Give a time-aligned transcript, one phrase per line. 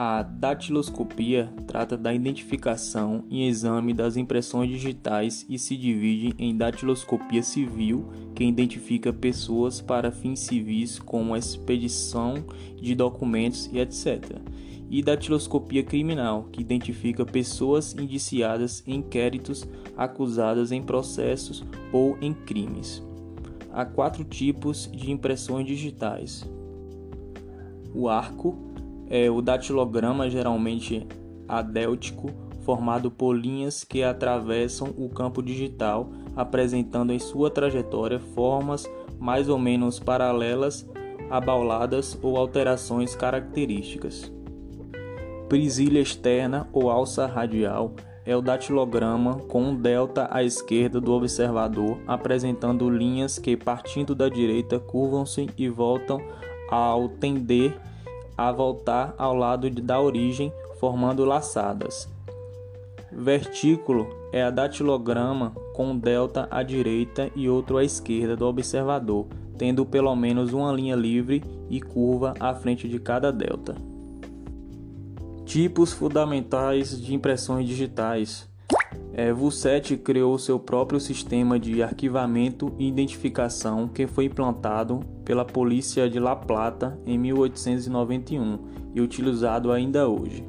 [0.00, 7.42] A datiloscopia trata da identificação e exame das impressões digitais e se divide em datiloscopia
[7.42, 12.34] civil, que identifica pessoas para fins civis como expedição
[12.76, 14.36] de documentos e etc.,
[14.88, 23.02] e datiloscopia criminal, que identifica pessoas indiciadas em inquéritos, acusadas em processos ou em crimes.
[23.72, 26.48] Há quatro tipos de impressões digitais:
[27.92, 28.68] o arco
[29.08, 31.06] é o datilograma, geralmente
[31.46, 32.30] adéltico,
[32.62, 38.86] formado por linhas que atravessam o campo digital, apresentando em sua trajetória formas
[39.18, 40.86] mais ou menos paralelas,
[41.30, 44.32] abauladas ou alterações características.
[45.48, 47.94] Prisilha externa ou alça radial
[48.26, 54.28] é o datilograma com um delta à esquerda do observador, apresentando linhas que, partindo da
[54.28, 56.20] direita, curvam-se e voltam
[56.70, 57.80] ao tender
[58.38, 62.08] a voltar ao lado da origem, formando laçadas.
[63.10, 69.26] Vertículo é a datilograma com um delta à direita e outro à esquerda do observador,
[69.56, 73.74] tendo pelo menos uma linha livre e curva à frente de cada delta.
[75.44, 78.48] Tipos fundamentais de impressões digitais.
[79.20, 79.32] É,
[79.96, 86.36] criou seu próprio sistema de arquivamento e identificação que foi implantado pela Polícia de La
[86.36, 88.60] Plata em 1891
[88.94, 90.46] e utilizado ainda hoje.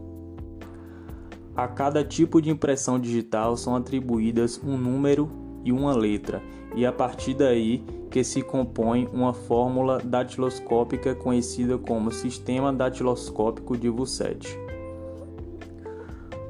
[1.56, 5.31] A cada tipo de impressão digital são atribuídas um número
[5.66, 6.40] e uma letra,
[6.75, 13.90] e a partir daí que se compõe uma fórmula datiloscópica conhecida como Sistema Datiloscópico de
[13.90, 14.69] Vuset.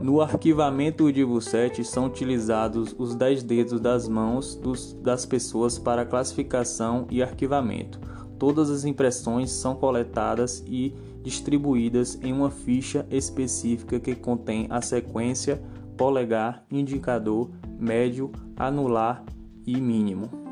[0.02, 6.06] No arquivamento de Vuset são utilizados os 10 dedos das mãos dos, das pessoas para
[6.06, 8.00] classificação e arquivamento.
[8.38, 15.62] Todas as impressões são coletadas e distribuídas em uma ficha específica que contém a sequência
[15.98, 19.22] polegar, indicador, médio, anular
[19.68, 20.49] e mínimo.